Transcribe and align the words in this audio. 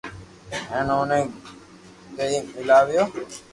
ھين 0.69 0.87
اوني 0.95 1.19
گيي 2.17 2.37
ميلاويو 2.55 3.03